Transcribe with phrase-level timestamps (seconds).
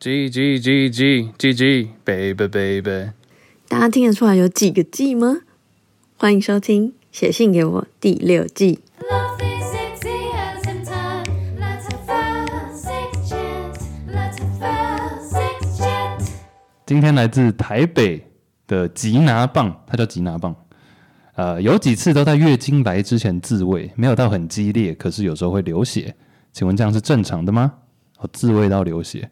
[0.00, 3.10] G G G G G G baby baby，
[3.66, 5.38] 大家听得出来有几个 G 吗？
[6.16, 8.78] 欢迎收听《写信给我》第六季。
[16.86, 18.24] 今天来自台北
[18.68, 20.54] 的吉拿棒，它叫吉拿棒。
[21.34, 26.14] 呃，有几次都在月经来之前自慰，没有到很激烈，可是有时候会流血。
[26.52, 27.72] 请问这样是正常的吗？
[28.18, 29.28] 哦，自慰到流血，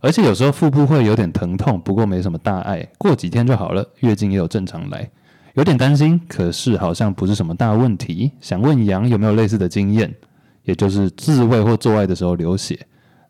[0.00, 3.84] 而且有时候腹部会有点疼痛，不过没什么大碍，过几天就好了。
[4.00, 5.10] 月经也有正常来，
[5.54, 8.30] 有点担心，可是好像不是什么大问题。
[8.40, 10.14] 想问杨有没有类似的经验，
[10.62, 12.78] 也就是自慰或做爱的时候流血，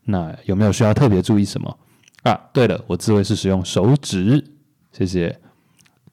[0.05, 1.79] 那有没有需要特别注意什么？
[2.25, 4.45] 啊，对了，我自慰是使用手指，
[4.93, 5.35] 谢谢。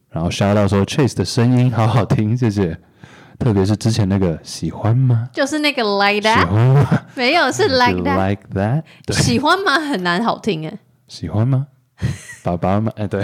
[0.09, 2.79] 然后 shout out 说 Chase 的声音好好听，谢谢。
[3.37, 5.29] 特别是之前那个喜欢吗？
[5.33, 8.83] 就是那个 like that，欢吗没有是 like You that，like that？
[9.05, 9.79] 对，喜欢吗？
[9.79, 10.79] 很难好听哎。
[11.07, 11.67] 喜欢吗？
[12.43, 12.91] 爸爸吗？
[12.95, 13.23] 哎，对，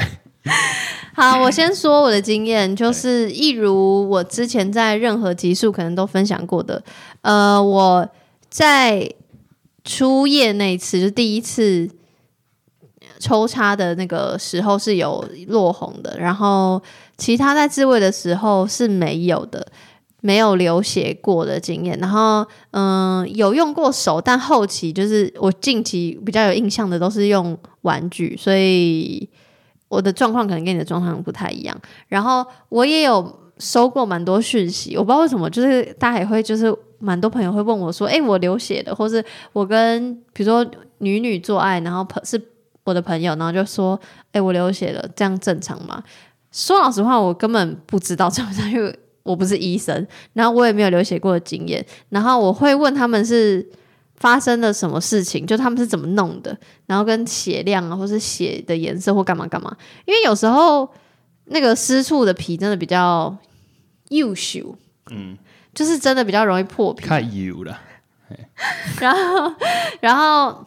[1.13, 6.83] 好，我先说我的经验，就是一如我之前在任何集数可能都分享过的，
[7.21, 8.07] 呃，我
[8.49, 9.11] 在
[9.83, 11.89] 初夜那一次，就第一次
[13.19, 16.81] 抽插的那个时候是有落红的，然后
[17.17, 19.65] 其他在自慰的时候是没有的。
[20.21, 29.27] 没有流血过的经验，然后嗯、有用过手，但后期就是我近期比较有印象的都是用玩具，所以
[29.89, 31.75] 我的状况可能跟你的状况不太一样。
[32.07, 40.63] 然后我也有收过蛮多讯息，我不知道为什么，就是大家也会就是蛮多朋友会问我说：“哎、我流血的，或是我跟比如说
[40.99, 42.39] 女女做爱，然后朋是
[42.83, 43.99] 我的朋友，然后就说
[44.33, 46.03] ：‘哎、我流血了，这样正常吗？’
[46.51, 53.69] 说老实话，我根本不知道正不正常，因 为我不是医生，然后我也没有流血过的经验，然后我会问他们是。
[54.21, 55.47] 发生了什么事情？
[55.47, 56.55] 就他们是怎么弄的，
[56.85, 59.75] 然后跟血量啊，或是血的颜色或干嘛干嘛。
[60.05, 60.87] 因为有时候
[61.45, 63.35] 那个私处的皮真的比较
[64.09, 64.75] 幼秀，
[65.09, 65.35] 嗯，
[65.73, 67.07] 就是真的比较容易破皮。
[67.07, 67.81] 太油了。
[69.01, 69.55] 然后，
[70.01, 70.63] 然后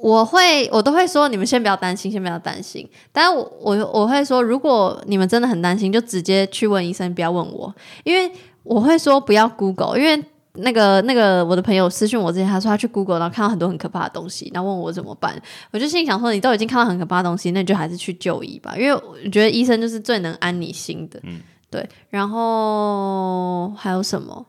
[0.00, 2.88] 我会我都会说，你们先不要担心，先不要担心。
[3.12, 8.30] 但是我我我会说，如果你们真的很担心，就直接去问医生，不要问我，因为
[8.62, 10.24] 我会说不要 Google，因为。
[10.54, 15.40] 那个那个，我的朋友私讯我之前，他说他去 Google，然后看到很多很可怕的东西，然后问我怎么办。
[15.70, 21.20] 我就心里想说，你都已经看到很可怕的东西，那你就还是去就医吧，因为我觉得医生就是最能安你心的。
[21.22, 21.40] 嗯
[21.70, 21.88] 对。
[22.10, 24.44] 然后还有什么？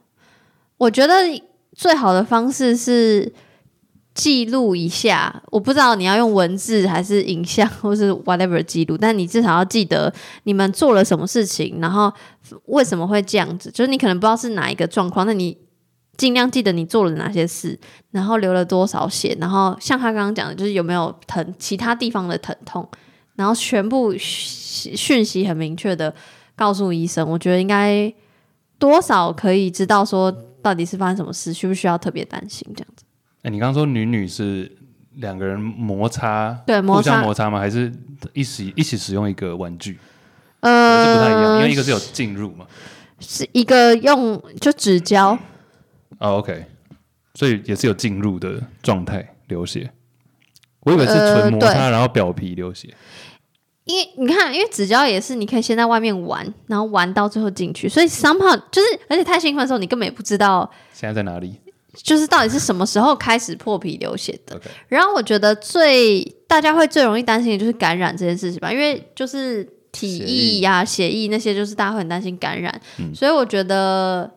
[0.78, 1.13] 我觉得
[1.75, 3.31] 最好的方式是
[4.13, 10.13] 记录一下，我不知道你要用文字还是影像， 或是 whatever 记录，但你至少要记得
[10.44, 12.11] 你们做了什么事情，然后
[12.66, 15.57] 为什么会这样子，就是你可能不知道是哪一个状况，那你
[16.17, 17.79] 尽量记得你做了哪些事，
[18.11, 22.88] 然后流了多少血，然后像他刚刚讲的，就是有没有疼其他地方的疼痛，
[23.35, 26.13] 然后全部讯息很明确的
[26.55, 28.13] 告诉医生，我觉得应该
[28.78, 30.29] 多少可以知道说
[30.61, 33.05] 到底是发生什么事，需不需要特别担心这样子。
[33.44, 34.72] 哎，你刚刚说女女是
[35.16, 37.59] 两个人摩擦，对摩互相擦摩擦吗？
[37.59, 37.91] 还是
[38.34, 40.00] 一起一起使用一个玩具？
[40.59, 42.66] 呃，这不太一样，因为一个是有进入嘛。
[43.19, 45.38] 是一个用就纸胶，
[46.18, 46.66] 哦，OK，
[47.35, 49.91] 所以也是有进入的状态流血。
[50.79, 52.90] 我以为是呃纯摩擦，对然后表皮流血。
[53.84, 61.59] 因为你看，因为纸胶也是你可以先在外面玩，然后玩到最后进去，所以 somehow 就是，而且太兴奋的时候，你根本也不知道，现在在哪里
[61.94, 64.59] 就是到底是什么时候开始破皮流血的。
[64.88, 74.31] 然后我觉得最大家会最容易担心的就是感染这件事情吧，因为就是体液呀、血液那些，就是大家会很担心感染，嗯所以我觉得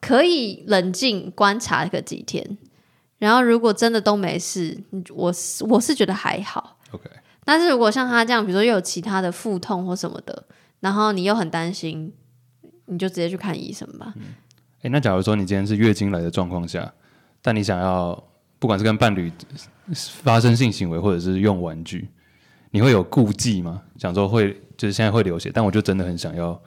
[0.00, 2.56] 可以冷静观察个几天，
[3.18, 4.82] 然后如果真的都没事，
[5.14, 6.78] 我是我是觉得还好。
[6.92, 7.10] OK，
[7.44, 10.44] 但是如果像他这样，比如说又有其他的腹痛或什么的，
[10.80, 12.12] 然后你又很担心，
[12.86, 14.14] 你就直接去看医生吧。
[14.82, 16.92] 哎，那假如说你今天是月经来的状况下，
[17.42, 18.22] 但你想要
[18.58, 19.32] 不管是跟伴侣
[20.22, 22.08] 发生性行为，或者是用玩具，
[22.70, 23.82] 你会有顾忌吗？
[23.96, 26.60] 想说会就是现在会流血，但我就真的很想要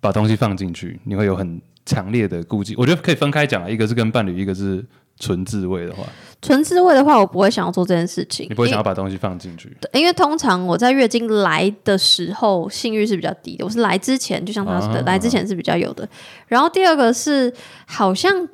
[0.00, 2.74] 把东西放进去，你会有很强烈的顾忌。
[2.76, 4.84] 我觉得可以分开讲啊，一个是跟伴侣，一个是
[5.18, 6.04] 纯自慰的话，
[6.40, 9.76] 纯自慰的话，我不会想要做这件事情，你不会想要把东西放进去。
[9.80, 13.64] 对因为通常我在月经来的时候，性欲是比较低的。
[13.64, 16.08] 我是来之前，就像他说的，啊来之前是比较有的。
[16.46, 17.52] 然后第二个是，
[17.86, 18.48] 好像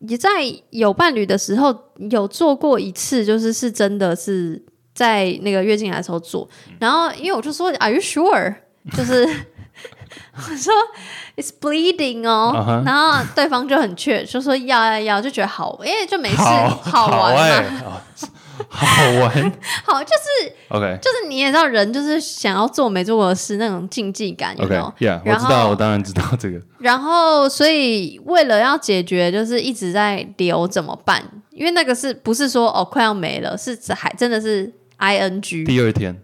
[0.00, 0.30] 也在
[0.70, 1.74] 有伴侣的时候
[2.10, 4.60] 有做过一次，就是是真的是
[4.94, 6.48] 在那个月经来的时候做。
[6.78, 8.56] 然后因为我就说，Are you sure？
[8.96, 9.28] 就是
[10.36, 10.72] 我 说
[11.36, 17.72] It's bleeding 哦然后对方就很确，就说要要要，就觉得好，因为就没事，好玩
[18.68, 19.52] 好玩。
[19.84, 20.98] 好，就是，OK。
[21.00, 31.22] 就是你也知道，人就是想要做没做过的事那种竞技感，有没有 OK，Yeah，我然知道，后我当然知道这个，然后，所以为了要解决，就是一直在留怎么办？
[31.52, 36.20] 因为那个是不是说哦快要没了，是还真的是 I N G，第二天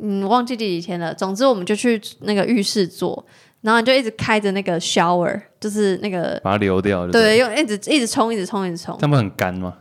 [0.00, 1.14] 嗯，忘记第几天了。
[1.14, 3.24] 总之，我们就去那个浴室坐，
[3.60, 9.74] 然后你就一直开着那个 shower，就是那个把它流掉，对，，用一直一直冲，一直冲，一直冲他们很干吗？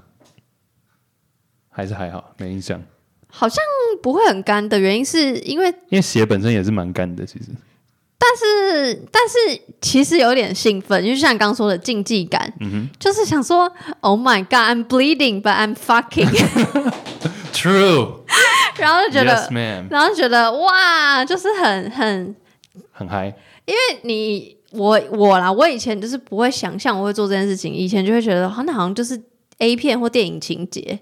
[1.69, 2.81] 还是还好，没印象，
[3.27, 3.57] 好像
[4.01, 7.45] 不会很干的原因是因为，因为血本身也是蛮干的，其实。
[8.25, 9.36] 但是但是
[9.81, 13.69] 其实有点兴奋，就像你刚刚说的竞技感，嗯就是想说
[14.00, 18.21] ，Oh my God，I'm bleeding，but I'm fucking，True，
[18.78, 22.36] 然后就觉得 Yes, 然后就觉得哇，就是很很，
[22.92, 23.34] 很嗨。
[23.66, 29.22] 因为你我我啦，我以前就是不会想象我会做这件事情，以前就会觉得，好，那好像就是
[29.60, 31.00] A 片或电影情节，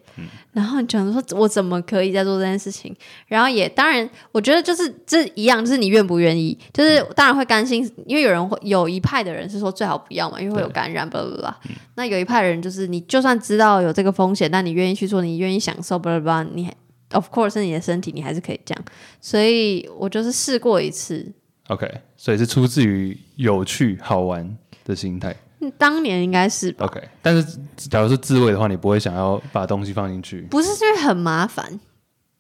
[0.52, 2.94] 然后你想说，我怎么可以在做这件事情？
[3.28, 11.58] 然后也当然，我觉得就是这一样，就是你愿不愿意，就是当然会甘心，因为有人会有一派的人是说最好不要嘛，因为会有感染，巴拉巴拉。
[11.96, 16.74] 那有一派的人就是你就算知道有这个风险，但你愿意去做，你愿意享受，巴拉巴拉，你还
[17.12, 18.86] of course 是你的身体，你还是可以这样。
[19.20, 21.32] 所以我就是试过一次
[21.68, 25.36] ，OK，所以是出自于有趣好玩的心态。
[25.60, 26.88] 嗯当年应该是吧。
[26.88, 31.80] OK，但是假如是自慰的话，你不会想要把东西放进去，不是是因为很麻烦，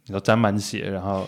[0.05, 1.27] 你说沾满血，然后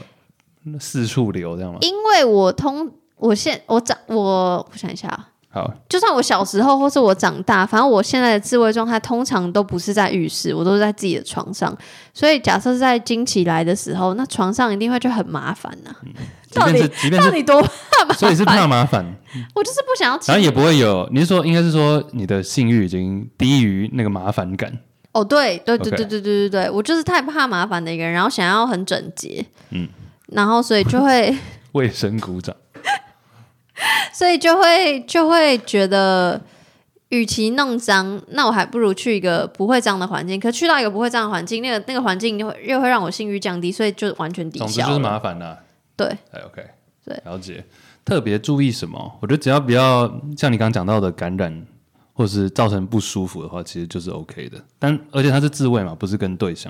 [0.79, 1.77] 四处流这样吗？
[1.81, 11.71] 因为我通我现我长我我想一下啊，好，就算我小时候或是我长大，反正我现在的自慰状态通常都不是在浴室，我都是在自己的床上。
[12.11, 15.95] 所以假设是在经期来的时候，那床上一定会就很麻烦呐、
[16.49, 17.69] 即便是即便是，到底多怕
[18.03, 19.05] 麻烦所以是怕麻烦，
[19.53, 21.07] 我就是不想要然后也不会有。
[21.11, 24.79] 你是说，应该是说你的性欲已经低于那个麻烦感。
[25.11, 29.87] 哦，对对对对对对对对，我就是太怕麻烦的一个人，然后想要很整洁，嗯，
[30.31, 31.37] 然后所以就会。
[31.73, 32.55] 卫生鼓掌。
[34.13, 36.41] 所以就会就会觉得，
[37.09, 40.39] 与其弄脏，那我还不如去一个不会脏的环境。
[40.39, 44.99] 可去到一个不会脏的环境，那个那个环境又会又会让我性欲降低，所以就完全抵总之就是。
[44.99, 45.59] 麻烦啦、
[45.95, 46.63] 对，哎，OK，
[47.05, 47.63] 对，了解。
[48.05, 49.17] 特别注意什么？
[49.21, 50.05] 我觉得只要不要
[50.37, 51.65] 像你刚刚讲到的感染，
[52.13, 54.57] 或是造成不舒服的话，其实就是 OK 的。
[54.77, 56.69] 但而且它是自慰嘛，不是跟对象，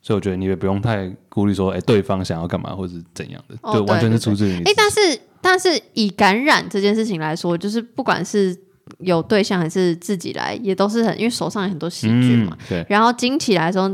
[0.00, 4.70] 所以我觉得你也不用太顾虑说，哎，对方想要干嘛或是怎样的，哦就完全是出自于你自己。
[4.70, 8.58] 诶，但是但是以感染这件事情来说，就是不管是
[9.00, 12.56] 有对象还是自己来，也都是很因为手上有很多细菌嘛。
[12.58, 13.86] 嗯，对，然后经起来的时候，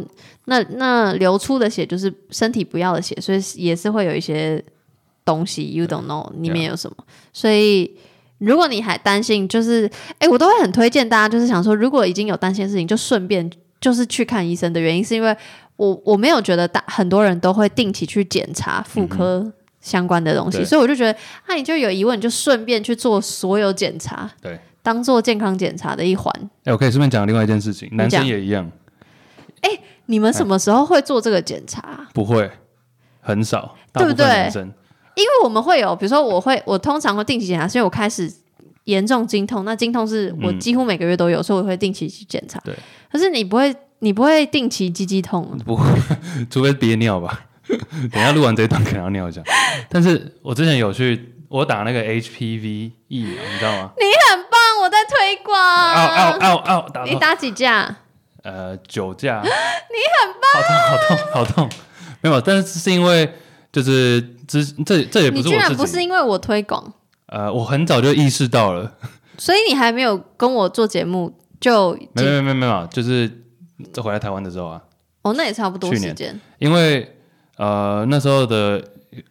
[0.45, 4.65] 那那流出的血就是身体不要的血，所以也是会有一些
[5.25, 6.97] 东西，you don't know 里面有什么。
[7.33, 7.93] 所以
[8.39, 13.51] 如果你还担心，就是哎，我都会很推荐大家，就是想说，如果已经有担心的事情，就顺便
[13.81, 15.37] 就是去看医生的原因，是因为
[15.75, 19.53] 我我没有觉得大很多人都会定期去检查妇科。
[19.81, 21.19] 相关的东西，所以我就觉得，
[21.49, 26.33] 那、你就有疑问，你就顺便去做所有检查，对，当做健康检查的一环。
[26.65, 28.71] 哎，我可以顺便讲另外一件事情，男生也一样，
[29.63, 29.71] 哎
[30.07, 32.07] 你们什么时候会做这个检查？
[32.13, 32.51] 不会
[33.21, 34.51] 很少，对不对？
[35.17, 38.33] 因为我们会有，比如说我会，我通常会定期检查，所以我开始
[38.85, 42.61] 严重经痛，那经痛是我几乎每个月都有，所以我会定期去检查。
[42.65, 42.75] 对，
[43.11, 45.85] 可是你不会，你不会定期鸡鸡痛，不会，
[46.51, 47.47] 除非憋尿吧。
[48.13, 49.43] 等一下录完这一段可能要尿一下。
[49.89, 53.91] 但是我之前有去，我打那个 HPV 疫苗，你知道吗？
[53.99, 56.91] 你很棒，我在推广。
[56.93, 57.97] 打你打几架？
[58.43, 61.71] 呃九架，你很棒，好痛好痛好痛。
[62.23, 63.31] 没有，但是是因为
[63.71, 66.93] 就是之这这也不是我自居然不是，因为我推广，
[67.27, 68.95] 呃，我很早就意识到了，
[69.37, 73.31] 所以你还没有跟我做节目就没有没有没有没有，就是
[73.93, 74.81] 这回来台湾的时候啊，
[75.21, 76.41] 哦，那也差不多时间。
[76.59, 77.20] 因为
[77.61, 78.83] 呃那时候的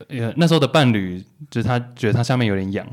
[0.10, 1.20] 呃那时候的伴侣，
[1.50, 2.86] 就是他觉得他下面有点痒，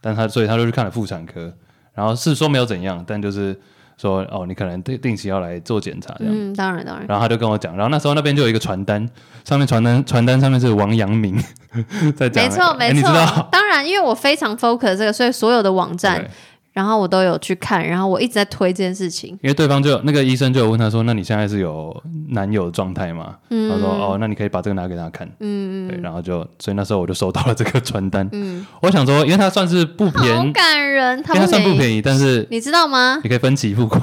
[0.00, 1.52] 但他所以他就去看了妇产科，
[1.94, 3.56] 然后是说没有怎样，但就是
[3.96, 7.06] 说哦你可能定定期要来做检查这样，嗯，当然当然。
[7.06, 9.08] 然后他就跟我讲，然后那时候那边就有一个传单，
[9.44, 11.36] 上面传单传单上面是王阳明
[12.16, 16.30] 在讲，没错哎没错当然，因为我非常 focus 这个，所以所有的网站对，
[16.72, 19.30] 然后我都有去看，然后我一直在推这件事情。
[19.42, 21.94] 因为对方就有那个医生就有问他说，那你现在是有
[22.30, 23.36] 男友状态吗？
[23.50, 33.20] 嗯他说哦，那你可以把这个拿给他看，嗯对，然后就所以那时候我就收到了这个传单，嗯，我想说，因为它算是不便宜，好感人，因为它算不，便宜，但是你知道吗？
[33.22, 34.02] 你可以分期付款，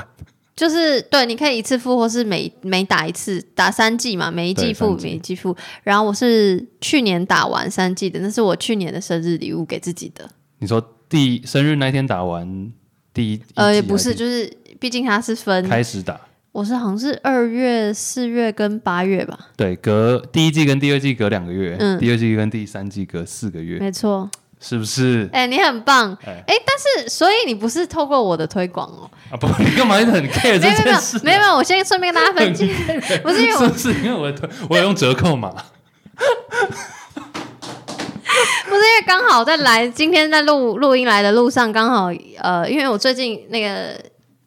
[0.55, 5.55] 就是对，你可以一次付，或是每每打一次，打三季嘛，每一季付，每一季付。
[5.83, 10.29] 然后我是去年打完三季的，那是我去年的生日礼物给自己的。
[10.59, 12.71] 你说第生日那天打完
[13.13, 16.19] 第一，呃，也不是，就是毕竟它是分开始打，
[16.51, 24.29] 我是好像是二月、四月跟八月吧，对，隔第一季跟第二季隔两个月，嗯第二季跟第三季隔四个月，没错。
[24.61, 25.29] 是不是？
[25.31, 26.13] 哎、你很棒。
[26.25, 29.09] 哎哎、但是所以你不是透过我的推广哦？
[29.31, 31.17] 啊不，你干嘛一直很 care 这件事？
[31.23, 32.67] 没有没有，我先顺便跟大家分享，
[33.23, 35.55] 不是因为我是因为我的我有用折扣码？
[38.79, 42.05] 不是因为刚好在来今天在录录音来的路上，刚好
[42.38, 44.01] 呃，因为我最近那个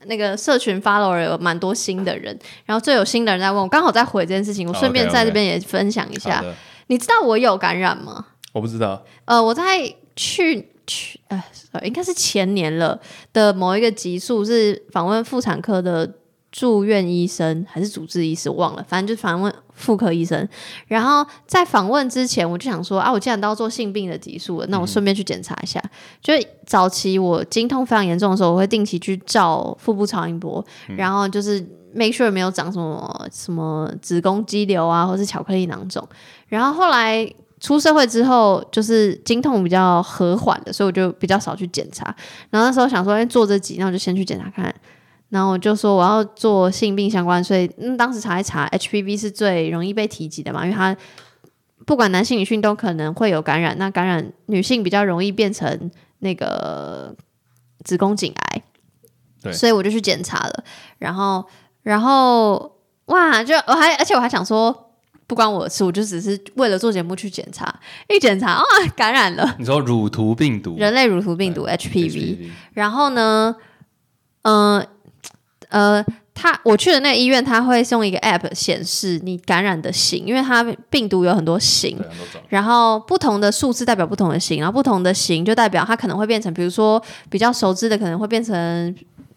[0.07, 6.43] 那个社群 follower 有蛮多新的人，然后最有新的人在问我，刚好在回这件事情，我哦顺便在这边也分享一下。
[6.87, 8.25] 你知道我有感染吗？
[8.55, 9.05] 我不知道。
[9.27, 11.45] 呃，我在去去呃，
[11.85, 12.99] 应该是前年了
[13.35, 16.11] 的某一个集数是访问妇产科的
[16.53, 20.47] 住院医生还是主治医师，我忘了，反正就是访问妇科医生。
[20.87, 25.83] 然后在访问之前，我就想说啊，我既然都要做性病的激素了，那我顺便去检查一下。
[26.21, 26.35] 就
[26.67, 30.63] 早期我经痛非常严重的时候，我会定期去照腹部超音波，
[30.95, 31.59] 然后就是
[31.95, 36.07] make sure 没有长什么什么子宫肌瘤啊，或是巧克力囊肿。
[36.49, 37.27] 然后后来
[37.61, 42.15] 出社会之后，就是经痛比较和缓的，所以我就比较少去检查。
[42.51, 44.75] 然后那时候想说，哎，做这集，那我就先去检查看。
[45.33, 50.95] 然后我就说我要做性病相关，所以嗯，当时查一查，HPV 是最容易被提及的嘛，因为它
[51.87, 57.17] 不管男性女性都可能会有感染，那感染女性比较容易变成那个
[57.83, 58.63] 子宫颈癌，
[59.43, 60.65] 对所以我就去检查了。
[60.99, 61.43] 然后，
[61.83, 64.91] 然后哇，就我还而且我还想说。
[65.25, 67.75] 不关我的事，我就只是为了做节目去检查，
[68.07, 73.57] 一检查啊，感染了你说乳头病毒人类乳头病毒对 HPV，然后呢，
[74.43, 74.87] 嗯呃
[76.35, 82.41] 他我去的那个医院，他会用一个 app 显示你感染的型，因为它病毒有很多型对，，很多种。
[82.49, 88.95] 然后不同的数字代表不同的型，然后不同的型就代表它可能会变成，比如说比较熟知的可能会变成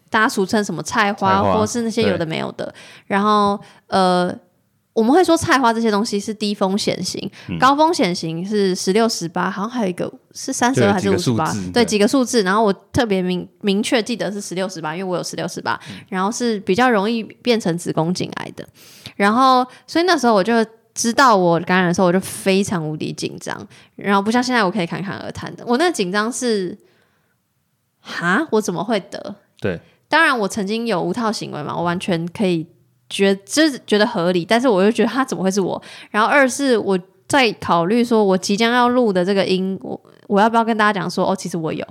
[0.08, 2.72] 大家俗称什么菜花，菜花或是那些有的没有的。
[3.06, 4.34] 然后呃，
[4.96, 12.42] 我们会说菜花这些东西是低风险型，嗯高风险型是十六、十八，好像还有一个是三十二还是五十八，对对几个数字。
[12.42, 18.66] 然后我特别明明确记得是十六、十八，因为我有十六、十八，嗯然后是比较容易变成子宫颈癌的。
[19.14, 20.52] 然后所以那时候我就。
[20.96, 23.54] 知道我感染的时候，我就非常无敌紧张，
[23.96, 25.62] 然后不像现在我可以侃侃而谈的。
[25.66, 26.74] 我那紧张是，
[28.00, 29.34] 哈，我怎么会得？
[29.60, 32.66] 对，当然，我曾经有无套行为嘛，我完全可以
[33.08, 35.80] 觉就是觉得合理，但是我又觉得他怎么会是我？
[36.10, 36.98] 然后二是我
[37.28, 41.84] 在考虑说，我即将要录的这个音，我我要不要跟大家讲说，哦，其实我有，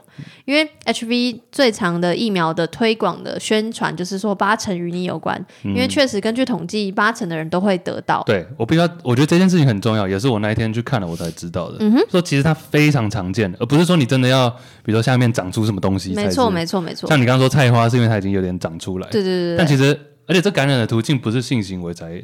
[0.46, 8.24] 因为 HV 最长的疫苗的推广的宣传就是说八成与你有关，因为确实根据统计，八成的人都会得到。
[8.26, 11.78] 对我必须要，我觉得这件事情很重要，也是我那一天去看了我才知道的。
[11.80, 14.50] 嗯哼说其实它非常常见，而不是说你真的要，
[14.84, 16.14] 比如说下面长出什么东西。
[16.14, 17.10] 没错，没错，没错。
[17.10, 19.10] 像你刚刚说菜花，是因为它已经有点长出来。
[19.10, 22.24] 对对对对对，但其实，而且这感染的途径不是性行为才才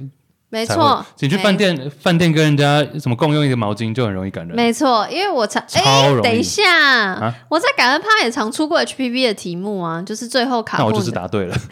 [0.50, 1.06] 没错会。
[1.20, 4.56] 你去饭店，饭店跟人家什么共用一个毛巾就很容易感染。
[4.56, 10.78] 没错，因为我常哎，等一下，啊我在感恩趴也常出过 HPV 的题目啊，就是最后卡。
[10.78, 11.56] 那我就是答对了。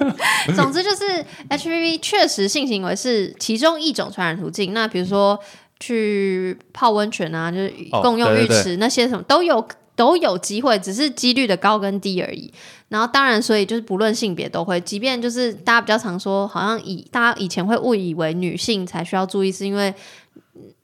[0.56, 4.72] 总之就是 HPV 确实性行为是其中一种传染途径。
[4.72, 5.38] 那比如说
[5.78, 9.66] 去泡温泉啊，就是哦共用浴池、那些什么都有
[10.00, 12.50] 都有机会，只是几率的高跟低而已。
[12.88, 19.94] 然后当然，所以就是不论性别都会，即便就是大家比较常说，好像以大家以前会误以为女性才需要注意，是因为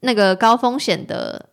[0.01, 1.47] 那个高风险的。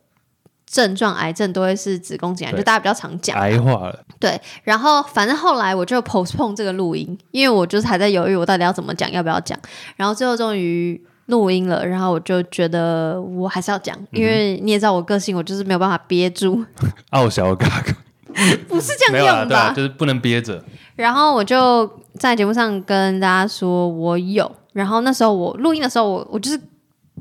[0.66, 3.38] 症状癌症都会是子宫颈癌，就大家比较常讲。
[3.38, 9.56] 癌化了，对，然后反正后来我就 postpone 这个录音，因为我就是还在犹豫我到底要怎么讲，要不要讲。
[9.94, 16.64] 然后最后终于录音了，然后我就觉得我还是要讲，因为你也知道我个性，我就是没有办法憋住，
[17.10, 17.92] 傲小嘎嘎，
[18.68, 19.54] 不是这没有啊，样用吧？
[19.54, 20.62] 对啊，就是不能憋着。
[20.96, 26.60] 然后我就在节目上跟大家说我有，然后那时候我录音的时候，我我就是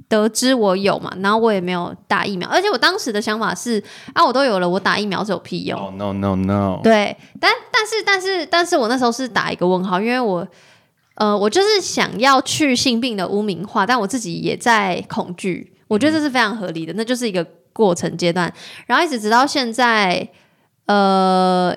[0.07, 3.83] 得知我有嘛，然后我也没有打疫苗，而且我当时的想法是
[4.13, 5.79] 啊，我都有了，我打疫苗是有屁用。
[5.79, 10.48] 哦、no no no，对，但 但是但是但是我那时候是打一个问号，因为我
[11.15, 18.53] 呃，我就是想要去性病的污名化，但我自己也在恐惧，我觉得这是非常合理的，那就是一个过程阶段，
[18.88, 20.29] 然后一直直到现在，
[20.86, 21.75] 呃。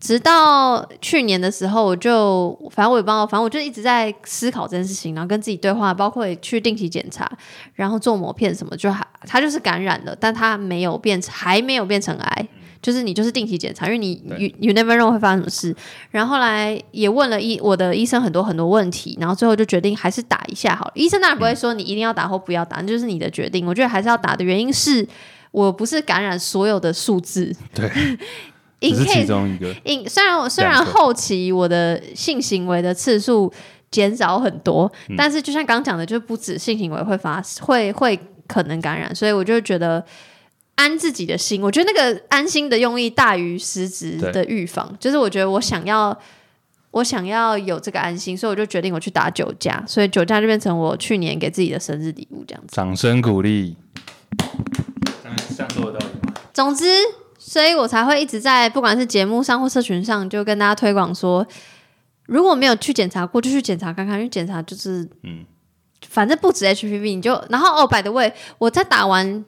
[0.00, 7.28] 直到去年的时候，我就反正我也不知道，反正我就一直在思考这件事情，然后跟自己对话，包括去定期检查，
[7.74, 12.48] 然后做膜片什么，就还它就是感染了，但它没有变成，还没有变成癌，
[12.80, 15.74] 就是你就是定期检查，因为你对 you you never know 会发生什么事。
[16.10, 20.92] 然后后来也问了医我的医生很多很多问题，然后最后就决定还是打一下好了。
[20.94, 23.66] 医生当然不会说你一定要打或不要打，那就是你的决定。
[23.66, 25.06] 我觉得还是要打的原因是
[25.50, 27.90] 我不是感染所有的数字 对
[28.80, 29.74] ，，in 只是其 case 中一个。
[29.84, 33.52] 因虽然我虽然后期我的性行为的次数
[33.90, 34.90] 减少很多。
[35.08, 38.16] 嗯但是就像刚刚讲的，就不止性行为会发会会
[38.46, 40.04] 可能感染，所以我就觉得。
[40.78, 44.96] 安自己的心，我觉得那个安心的用意大于实质的预防。
[45.00, 46.16] 就是我觉得我想要，
[46.92, 52.76] 我想要有这个安心，所以我就决定我去打酒驾，所以酒驾就变成我去年给自己的生日礼物这样子。
[52.76, 53.76] 掌声鼓励。
[55.56, 56.32] 这样做得到吗？
[56.54, 56.84] 总之，
[57.36, 61.44] 所以我才会一直在不管是节目上或社群上，就跟大家推广说，
[62.26, 65.44] 如果没有去检查过，就去检查看看，因为检查就是，嗯
[66.08, 69.44] 反正不止 HPV，你就然后哦，by the way，我在打完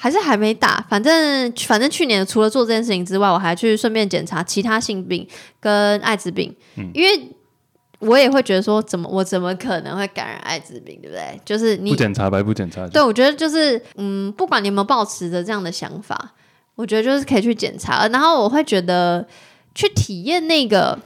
[0.00, 5.28] 还是还没打，反正反正去年除了做这件事情之外，我还去顺便检查其他性病
[5.60, 6.56] 跟艾滋病，
[6.94, 7.36] 因为。
[8.00, 11.38] 我也会觉得说，怎么我怎么可能会感染艾滋病，对不对？
[11.44, 12.88] 就是你不检查白不检查。
[12.88, 16.32] 对，我觉得就是，嗯，不管你有没有抱持着这样的想法，
[16.76, 18.08] 我觉得就是可以去检查。
[18.08, 19.28] 然后我会觉得
[19.74, 20.98] 去体验那个，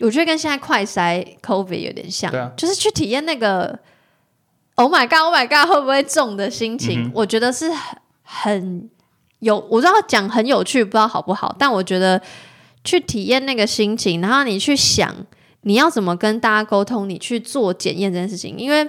[0.00, 3.78] 我觉得跟现在快筛 COVID 有点像，啊就是去体验那个
[4.76, 8.90] Oh my God，Oh my God，会不会中的心情，嗯我觉得是很很
[9.40, 12.20] 有，我知道讲很有趣，不知道好不好，但我觉得
[12.82, 15.14] 去体验那个心情，然后你去想
[15.62, 18.88] 你要怎么跟大家沟通，你去做检验这件事情，因为。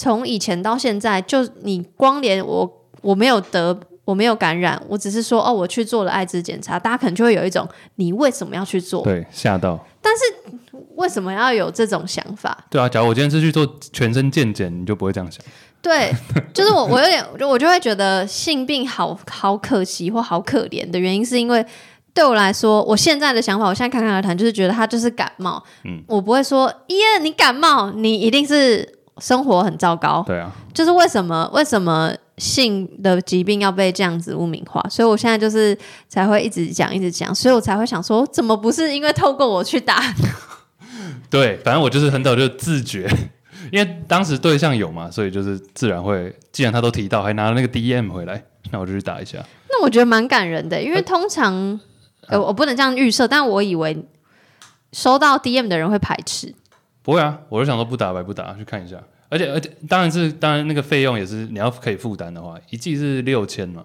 [0.00, 9.02] 从以前到现在，就你光连我我没有得，我没有感染，我只是说哦，我去做了艾滋检查，大家可能就会有一种你为什么要去做？
[9.02, 9.84] 对，吓到。
[10.98, 12.56] 为什么要有这种想法？
[12.68, 15.40] 对啊，假如我今天是去做全身健检，你就不会这样想。
[15.80, 16.12] 对，
[16.52, 21.64] 就是我我有点，我就我就会觉得性病好好可惜或好可怜的原因，是因为
[22.12, 34.84] 对我来说，我现在的想法，我现在侃侃而谈，就是觉得他就是感冒，嗯我不会说耶，你感冒，你一定是生活很糟糕，对啊，就是为什么为什么性的疾病要被这样子污名化？
[34.90, 35.78] 所以我现在就是
[36.08, 40.02] 才会一直讲一直讲，所以我才会想说，怎么不是因为透过我去打？
[41.30, 43.08] 对，反正我就是很早就自觉，
[43.70, 49.38] 因为当时对象有嘛，所以就是自然会，既然他都提到，还拿了那个 DM 回来，那我就去打一下。
[49.70, 51.78] 那我觉得蛮感人的，因为通常
[52.26, 54.04] 呃我不能这样预设，但我以为
[54.92, 56.54] 收到 DM 的人会排斥。
[57.02, 58.96] 不会啊，我就想说不打白不打，去看一下。
[59.30, 63.84] 而且而且，当然是当然那个费用也是你要可以负担的话，一季是六千嘛。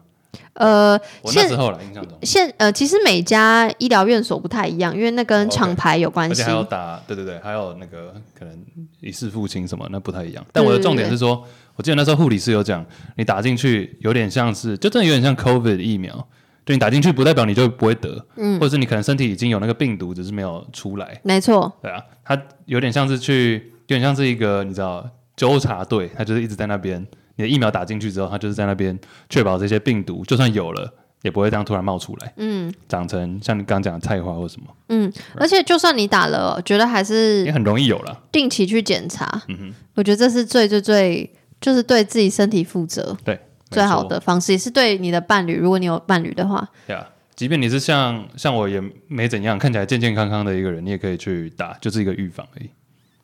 [0.54, 6.52] 呃，现我那时候啦，印象中，现呃，其实每家医疗院所不太一样，因为那跟厂牌有关系而且还。
[6.52, 8.56] 有打，对对对，还有那个可能
[9.02, 10.46] 一世父亲什么，那不太一样。
[10.52, 11.44] 但我的重点是说，
[11.76, 12.86] 我记得那时候护理师有讲，
[13.18, 16.28] 你打进去有点像是，就真的有点像 COVID 疫苗，
[16.64, 25.04] 对你打进去不代表你就不会得，嗯，或者是你可能身体已经有那个病毒，只是没有出来，没错，对啊，它有点像是去，有点像是一个你知道
[25.36, 28.98] 纠察队，他就是一直在那边，你的疫苗打进去之后，它就是在那边
[29.30, 30.94] 确保这些病毒就算有了。
[31.24, 38.24] 也不会这样突然冒出来，嗯，长成像你刚刚讲的菜花或什么，嗯而且就算你打了，觉得还是也很容易有了。
[38.30, 39.26] 定期去检查。
[39.48, 43.40] 嗯哼我觉得这是最最最，就是对自己身体负责对，
[43.72, 52.70] 最好的方式，也是对你的伴侣，如果你有伴侣的话，对啊，即便你是像像我也没怎样，看起来健健康康的一个人，你也可以去打，就是一个预防而已。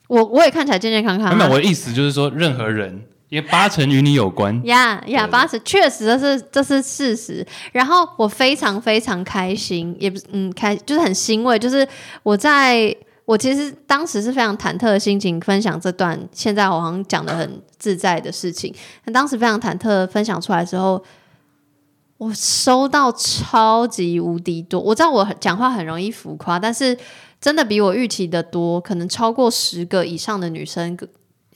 [0.08, 1.52] 我我也看起来健健康康、没有，啊。
[1.52, 4.60] 我的意思就是说，任何人，因为八成与你有关。
[4.66, 7.46] 呀呀，八成确实这是这是事实。
[7.72, 11.86] 然后我非常非常开心，也不是嗯开，就是很欣慰，就是
[12.24, 18.74] 我在我其实当时是非常忐忑的心情分享这段，现在我好像讲的很自在的事情。
[19.04, 21.00] 但当时非常忐忑分享出来之后，
[22.18, 24.80] 我收到超级无敌多。
[24.80, 26.98] 我知道我讲话很容易浮夸，但是
[27.40, 30.98] 真的比我预期的多，可能超过十个以上的女生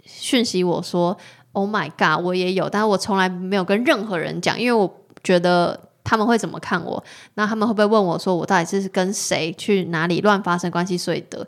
[0.06, 1.18] 讯息我说。
[1.54, 7.02] Oh my god，我也有，但是我从来没有跟任何人讲，因为我觉得他们会怎么看我，
[7.34, 11.46] 那他们会不会问我说我到底是跟谁去哪里乱发生关系，所以得？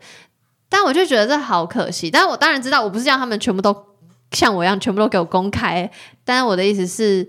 [0.69, 2.11] 但我就觉得这好可惜。
[2.11, 3.77] 但我当然知道，我不是让他们全部都
[4.31, 5.91] 像我一样，全部都给我公开。
[6.25, 7.29] 但我的意思是，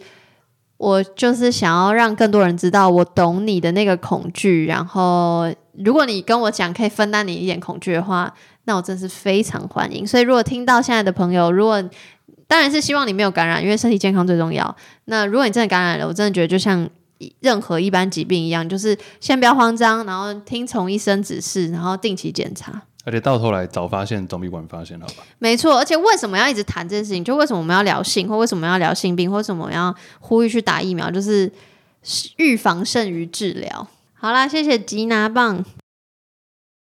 [0.77, 4.65] 我就是想要让更多人知道，我懂你的那个恐惧。
[4.65, 8.33] 然后，如果你跟我讲可以分担你一点恐惧的话，
[8.65, 10.05] 那我真是非常欢迎。
[10.05, 11.83] 所以，如果听到现在的朋友，如果
[12.47, 14.75] 当然是希望你没有感染，因为身体健康最重要。
[15.05, 16.89] 那如果你真的感染了，我真的觉得就像
[17.41, 22.81] 任何一般疾病一样，就是先不要慌张，然后听从医生指示，然后定期检查。
[23.03, 25.23] 而且到头来早发现总比晚发现好吧？
[25.39, 27.23] 没错，而且为什么要一直谈这件事情？
[27.23, 31.10] 就为什么我们要聊性，或为什么要聊性病，或为什么要呼吁去打疫苗？
[31.10, 31.51] 就是
[32.36, 33.88] 预防胜于治疗。
[34.13, 35.63] 好啦，谢谢吉拿棒。